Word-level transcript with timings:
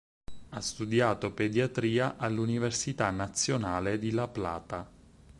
Ha 0.49 0.59
studiato 0.61 1.31
pediatria 1.31 2.17
all'Università 2.17 3.11
Nazionale 3.11 3.99
di 3.99 4.09
La 4.09 4.27
Plata. 4.27 4.89